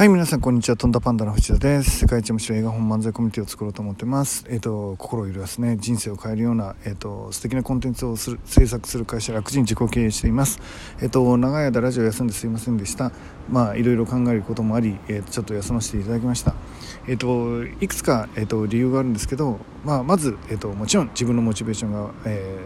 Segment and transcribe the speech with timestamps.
[0.00, 0.78] はい、皆さん、こんにちは。
[0.78, 1.98] とんだパンダの藤田です。
[1.98, 4.46] 世界一面白い映画本漫才コミュニティを作ろうと思ってます。
[4.48, 10.58] えっ、ー、と、心を揺るがすね、人生を変えるような、えっ、ー、と、素敵なコンテンツをする制作する会社、楽人自己経営しています。
[11.02, 13.12] えっ、ー、と、長い間ラジオ休んですいませんでした。
[13.50, 16.54] まあ、いろいろ考えることもあり、え、ちょっと休ませていただきました。
[17.06, 22.58] えっ、と、いくつか、えっ、と、理由があるんですけど、まあ、まず、えっ、と、もちろん自分のモチベーションが、え、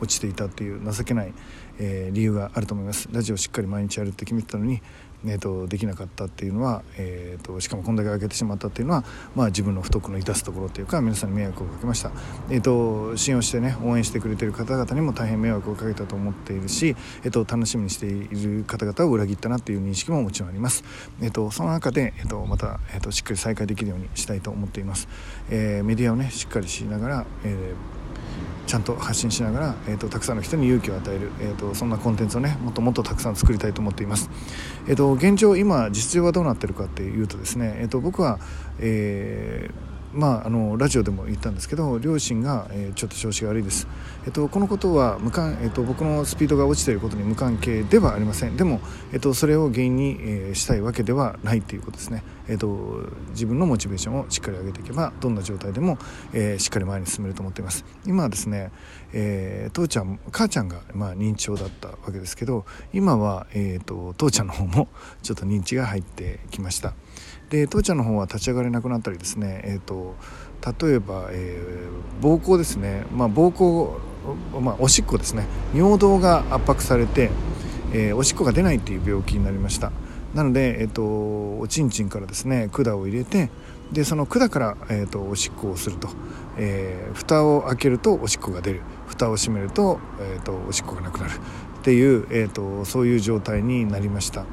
[0.00, 1.32] 落ちていたっていう情けない、
[1.80, 3.08] えー、理由があると思います。
[3.10, 4.80] ラジオしっかり毎日やるって決めてたのに
[5.26, 9.04] えーと、できなかったっていうのは、えーと、しかもこんだけ開けてしまったっていうのは、
[9.34, 12.10] まあ、自分の不徳の致すところというか皆さんに迷惑をかけました、
[12.48, 20.84] えーと、信用してね応援してくれてる方々にも大変迷惑をかけたと思っているし、えー、と楽しみにしている方々を裏切ったなっていう認識ももちろんあります、
[21.20, 25.08] えー、とその中で、えー、とまた、えー、としっかり再開できるようにしたいと思っています、
[25.50, 27.99] えー、メディアをねしっかりしながら、えー
[28.66, 34.30] ちゃんと発信しながら、えーと、たくさんの人に勇気を与える、えーと、そんなコンテンツをねもっともっとたくさん作りたいと思っています、
[34.86, 38.38] えーと、現状今実情はどうなってるかっていうとですね、えー、と僕は、
[38.78, 43.86] えーまあ、あのラジオでも言ったんですけど両親が、えー、ちょっと調子が悪いです、
[44.26, 48.56] えっと、このことは無関、えっと、僕のスピードが落ちていることに無関係ではありません。
[48.56, 48.80] でも、
[49.12, 55.98] えっと、それを原因に、えー、したいわけではないということですね、えっと、自分のモチベーションをしっかり上げていけばどんな状態でも、
[56.32, 57.84] えー、しっかり前に進めると思っています。
[58.06, 58.72] 今はですね、
[59.12, 64.88] えー、父ちゃん母ちゃんが、まあ、認知症だったわけですけど今は、えーと父ちゃんの方も
[65.22, 66.94] ちょっと認知が入ってきました。
[67.50, 70.14] で父ちゃんの方は立ち上がれなくなったりですね、えーと、
[70.86, 75.46] 例えば、えー、膀胱ですね、まあ、膀胱、まあ、おしっこですね。
[75.74, 77.30] 尿道が圧迫されて、
[77.92, 79.90] えー、おしっこが出ないっていう病気になりました。
[80.34, 83.50] なので、えーと、おちんちんからですね管を入れて
[83.90, 86.08] でその管から、えーと、おしっこをすると、
[86.56, 88.82] えー、蓋を開けるとおしっこが出る。
[89.08, 91.32] 蓋を閉めると,、えー、とおしっこがなくなる。
[91.80, 94.44] っていう、えー、とそういう状態になりました。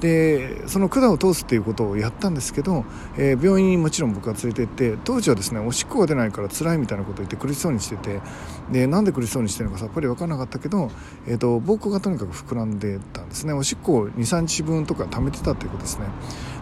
[0.00, 2.84] でその管を通すっていうことをやったんですけど、
[3.16, 8.20] えー、病院にもちろん僕は連れて行って当時はですねおしっこが出ないから辛いみたいなことを言って苦しそうにしてて
[8.70, 10.90] でなんで苦しそうにしてるのかさっぱり分からなかったけど、
[11.26, 13.52] えーと、膀胱がとにかく膨らんでたんですね。
[13.52, 16.06] おしっこを23日分とか溜めてたということですね。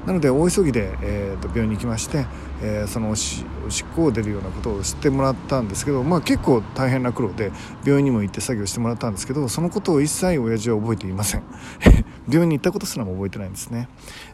[0.06, 2.26] なので大急ぎで、えーと、病院に行きまして、
[2.62, 7.50] えー、そのおしおしっこを出るようなことを知ってもらったんですけど、まあ、結構大変な苦労で
[7.84, 11.42] 病院にも行って作業してもらったんですけどそのことを一切親父は覚えていません。
[12.28, 13.88] 病院に行ったことすらも覚えてないんですね。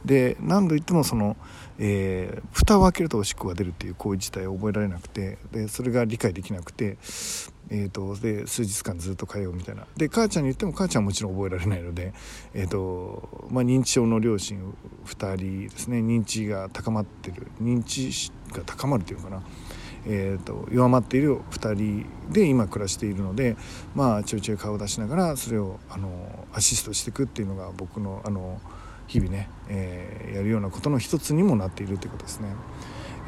[0.04, 1.36] で何度言ってもその、
[1.84, 6.97] えー、蓋を開けるとおしっこが出るっていう行為自体を覚えられなくてでそれが理解できなくて
[7.75, 9.87] えーと、で数日間ずっと通うみたいな。
[9.97, 12.12] で母ちゃんに言っても母ちゃんはもちろん覚えられないので、
[12.53, 14.75] えーとまあ、認知症の両親
[15.06, 19.43] 2人ですね認知が高まってる認知が高まるというかな、
[20.06, 23.56] えーと、弱まっている2人で今暮らしているので、
[23.94, 28.60] まあ、ちょいちょい顔を出しながらそれをあのアシストしていくっていうのが僕のあの
[29.12, 32.48] 日々ね、えー、やるようなことの一つにもなっているということですね。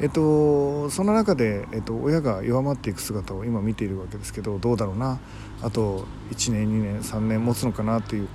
[0.01, 5.19] えっと、その中で、えっと、親が弱まっていく姿を今見ているわけですけどどうだろうな
[5.61, 8.27] あと1年2年3年持つのかなという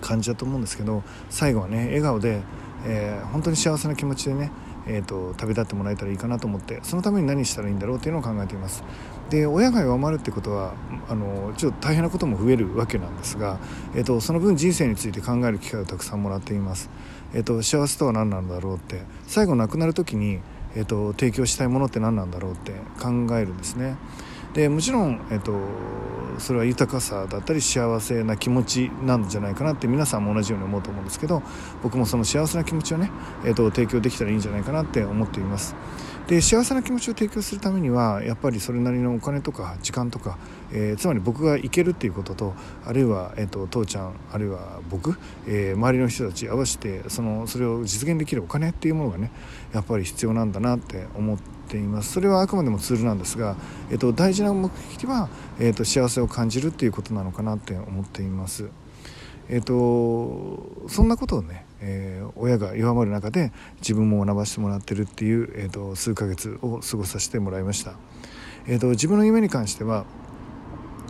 [0.00, 2.42] 感じだと思うんですけど最後はね笑顔で、
[2.84, 4.50] えー、本当に幸せな気持ちでね、
[4.86, 8.84] えーと、旅立ってもらえたらいいかなと思ってそのために何したらいいんだろうっていうのを考えています。
[9.30, 10.74] で親が弱まるってことは
[11.08, 13.58] あのちょっと大変なことも増えるわけなんですが、
[13.94, 16.90] えーと、その分人生について考える機会をたくさんもらっています、
[17.34, 20.40] えーと幸せとは何なんだろうって最後亡くなる時に
[20.76, 23.08] えーと、提供したいものって何なんだろうって考
[23.38, 23.96] えるんですね。
[24.56, 25.52] でもちろん、えーと、
[26.40, 31.42] それは豊かさだったり幸せな気持ちなんじゃないかなって皆さんも同じように思うと思うんですけど
[31.82, 33.10] 僕もその幸せな気持ちをね、
[33.44, 35.76] えーと提供できたらいいんじゃないかなって思っています。
[36.26, 40.38] で幸せな気持ちを提供するためにはやっぱりそれなりのお金とか時間とか、
[40.72, 49.30] えー、つまり僕が行けるっていうこととあるいは、えーと、父ちゃんあるいは僕、えー、周りの人たち合わせてそのそれを実現できるお金っていうものがね
[49.72, 53.56] やっぱり必要なんだなって思ってていますそれはあくまでもツールなんですが、
[53.90, 55.28] えーと、大事な目的は、
[55.58, 58.70] えーと幸せを感じるっていうことなのかなって思っています。
[59.48, 67.94] えーと、そんなことをね、えー、親が弱まる中で自分も学ばせてもらってるっていう、えーと、数ヶ月を過ごさせてもらいました、
[68.66, 70.04] えーと、自分の夢に関しては、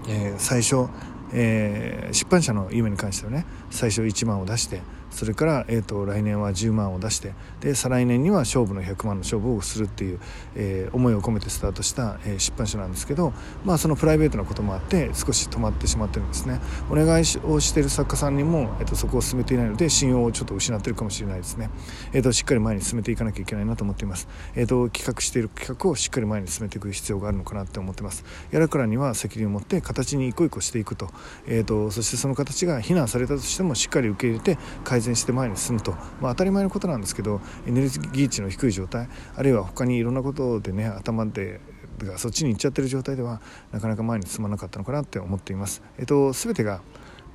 [0.08, 0.88] えー、最初、
[1.32, 10.20] えー、出版社の夢に関してはね最初1万を出してそれから、えーと、来年は10万を出してで再来年には勝負の100万の勝負をするっていう、
[10.54, 13.32] えー、思いを込めてスタートした、えー、出版社なんですけど、
[13.64, 16.60] まあ、そのプライベートなこともあって少し止まってしまってるんですね。
[16.90, 21.70] お願いをしている作家さんにも、えーと、そこを進めていないので信用をちょっと失ってるかもしれないですね、
[22.12, 28.24] えー、としっかり前に進めていかなきゃいけないなと思っています、えー、と企画している企画をしっかり前に進めていく必要があるのかなって思ってます。
[28.50, 31.10] やるからには責任を持って形に一個一個していくと,、
[31.46, 41.60] えー、とそしてその形が非難されたとしてもしっかり受け入れて改善善して前に進むと、まあ、当たり前のことなんですけどエネルギー値の低い状態あるいは他にいろんなことでね頭で
[41.98, 43.40] がそっちに行っちゃってる状態では
[43.72, 45.82] なかなか前に進まなかったのかなって思っています。
[45.98, 46.82] えっと、全てが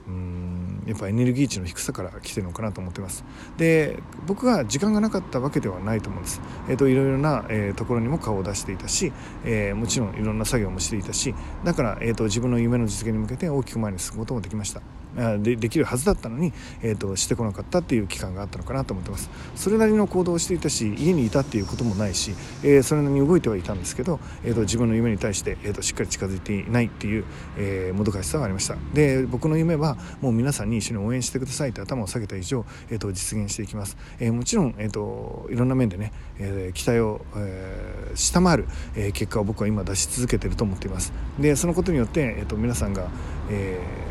[0.08, 3.24] うんやっぱエネルギー値の低さから来てるのかなと思ってます。
[3.58, 9.14] で僕が時間がなかったわけではないと思うんです、えーと、いろいろな、えー、ところにも顔を出していたし、
[9.46, 15.01] えー、もちろんいろんな作業もしていたしだから、えーと、自分の夢の実現に向けて大きく前に進むこともできました。
[15.16, 19.30] でできるはずだったのに、えーと、してこなかったっていう期間があったのかなと思ってます。
[19.56, 22.32] それなりの行動をしていたし家にいたっていうこともないし、
[22.64, 27.26] えー、それなりに動いてはいたんですけど、えー、と自分の夢に対して、えー、としっかり近づいていないっていう、
[27.58, 28.76] えー、もどかしさがありました。
[28.94, 41.14] で僕の夢はもう皆さんに一緒に応援してくださいって頭を下げた以上、えー、と実現していきます、えー、もちろん、えー、といろんな面でね、えー、期待を、えー、下回る、えー、結果を僕は今出し続けてると思っています。
[41.40, 43.10] でそのことによって、えー、と皆さんが、
[43.50, 44.11] えー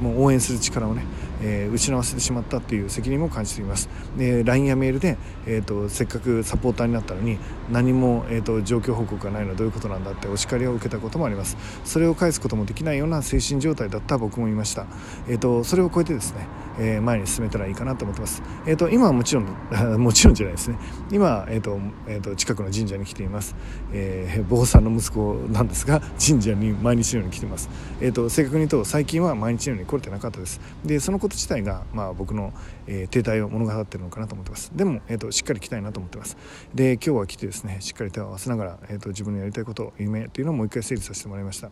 [0.00, 1.04] もう応援する力をね、
[1.42, 3.88] えー、失わせてしまったっていう責任も感じています。
[4.16, 5.16] で LINE やメールで、
[5.46, 7.38] えーと、せっかくサポーターになったのに
[7.70, 11.56] 何も、えーと、状況報告がないのはどういうことなんだってお叱りを受けたこともあります。
[11.84, 14.86] それを返すこともできないような精神状態だった僕もいました、
[15.28, 16.46] えーと、それを超えてですね、
[16.78, 19.46] えー、前に進めたらいいかなと思ってます、えー、と今はもちろん
[19.98, 20.78] もちろんじゃないですね。
[21.10, 23.54] 今、えーとえー、と近くの神社に来ています、
[23.92, 27.68] えー、坊さんの息子なんですが神社に毎日のように来てます、
[28.00, 30.60] えー、と正確に言うと最近は毎日のように来れてなかったです。
[30.84, 32.52] でそのこと自体が、まあ、僕の、
[32.86, 34.70] えー、停滞を物語ってるのかなと思ってます。
[34.74, 36.36] でも、えーと、しっかり来たいなと思ってます。
[36.74, 41.70] で今日は来てですねしっかり手を合わせながら、えーと、自分のやりたいこと夢というのをもう一回整理させてもらいました。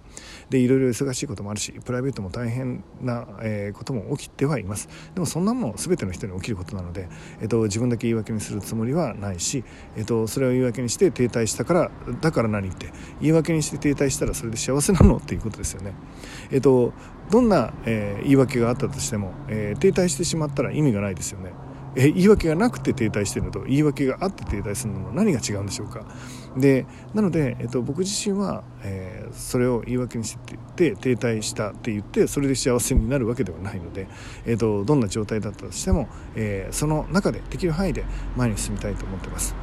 [0.51, 4.89] でいろいろ忙しいこともあるしプライベートも大変な、えー、ことも起きてはいます。
[5.15, 7.09] でもそんなもの全ての人に起きることなので、
[7.41, 9.65] えーと、自分だけ言い訳にするつもりはないし、
[9.97, 11.91] えー、とそれを言い訳にして停滞したから
[12.21, 15.93] だから何って言い訳にして停滞したらそれで幸せなのっていうことですよね。
[16.51, 16.93] えっ、と
[17.31, 21.53] どんな、えー、言い訳があったとしても、えー、停滞してしまったら意味がないですよね。
[21.97, 26.05] え言い訳がなくて停滞してるのと言い訳があって停滞するのの何が違うんでしょうか
[26.57, 34.09] でなので、えっと、僕自身は、えー、それを言い訳にしてて停滞したって言ってそれで幸せになるわけではないので、
[34.47, 38.05] えっと、どんな状態だったとしても、えー、その中でできる範囲で
[38.37, 39.55] 前に進みたいと思ってます。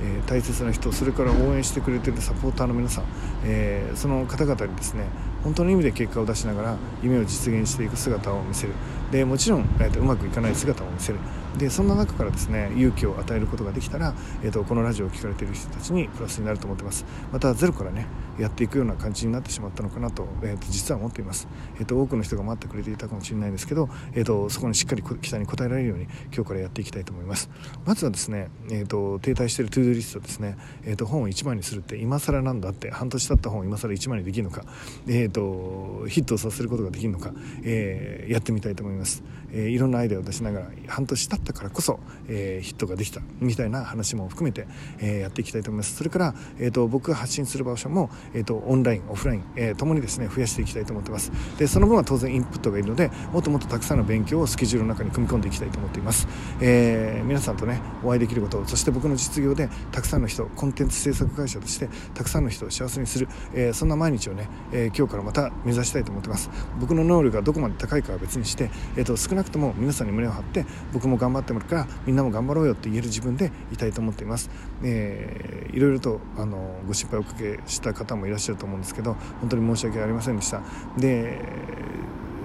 [0.00, 3.04] えー、大切な人それから応援してくれてるサポーターの皆さん、
[3.44, 5.04] えー、その方々にですね
[5.44, 8.72] 本当の意味で結果を出しながら夢を実現していく姿を見せる。
[9.10, 11.18] でもちろん、えーと、うまくいかない姿を見せる。
[11.56, 17.04] でそんな中からですね勇気を与えることができたら、えーと、このラジオを聴かれている人たちにプラスになると思ってます。
[17.32, 18.06] またゼロからね
[18.38, 21.48] やっていくような感じになってしまったのかなと,、えーと、実は思っています、
[21.78, 27.50] えー、と多くの人が待ってくれていたかもしれないですけど、えー、とそこにしっかり期待に応えられるように今日からやっていきたいと思います。
[27.84, 34.64] まずはですね、えー、と停滞しているトゥードリストですね、えー、と本を1枚にするって今更なんだって半年経った本を今更1枚にできるのか、
[35.06, 37.32] えー、とヒットさせることができるのか、
[37.62, 39.22] えー、やってみたいと思います、
[39.52, 44.66] えー、いろんなアイデアを出しながら半年経ったからこそ、えー、ヒットができたみたいな話も含めて、
[45.00, 45.96] え、やっていきたいと思います。
[45.96, 51.32] それから、えーと、僕が発信する場所も、えーと、オンラインオフライン、えー、ともにですね増やしていきたいと思ってます。
[51.58, 56.26] でその分は当然インプットがいるのでもっともっとたくさんの勉強をスケジュールの中に組み込んでいきたいと思っています、
[56.60, 66.50] え、皆さんとねお会いできることそして僕の実業でたくさんの人コンテンツ制作会社としてたくさんの人を幸せにする、え、そんな毎日をね、え、今日からまた目指したいと思ってます。
[66.80, 74.50] 僕の能力がどこまで高いかは別にして、えーと、少なくとも皆さんに胸を張って僕も頑張ってもらうからみんなも頑張ろうよって言える自分でいたいと思っています、
[74.82, 80.62] えー、いろいろとあのご心配をおかけした方もいらっしゃると思うんですけど本当に申し訳ありませんでした。
[80.96, 81.38] で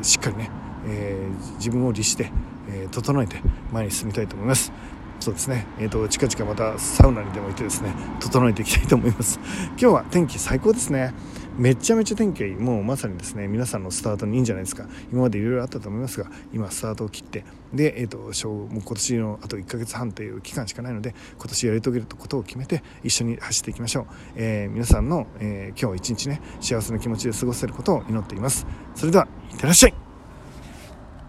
[0.01, 0.51] しっかりね、
[0.85, 2.31] えー、自分を律して、
[2.69, 3.37] えー、整えて
[3.71, 4.71] 前に進みたいと思います。
[5.19, 9.39] そうですね、えーと、近々またサウナにでも行ってですね整えていきたいと思います。
[9.69, 11.13] 今日は天気最高ですね。
[11.57, 14.87] めちゃめちゃ天気もうまさにですね皆さんのスタートにいいんじゃないですか。
[15.11, 24.05] 今までいろいろあったと思いますが今スタートを切ってで、えーと、もう今年のあと1ヶ月半という期間しかないので今年やり遂げることを決めて一緒に走っていきましょう、
[24.35, 28.65] えー、皆さんの、えー、今日一日ね幸せな気持ちで過ごせることを祈っています。
[28.95, 30.02] それではいってらっしゃい。